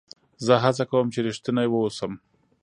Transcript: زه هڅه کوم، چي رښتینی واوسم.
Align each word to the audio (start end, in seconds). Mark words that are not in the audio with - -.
زه 0.45 0.53
هڅه 0.63 0.83
کوم، 0.91 1.05
چي 1.13 1.19
رښتینی 1.27 1.67
واوسم. 1.69 2.11